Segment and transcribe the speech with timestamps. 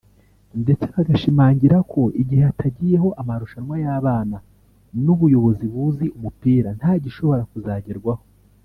[0.61, 4.37] ndetse bagashimangira ko igihe hatagiyeho amarushanwa y’abana
[5.03, 8.23] n’ubuyobozi buzi umupira nta gishobora kuzagerwaho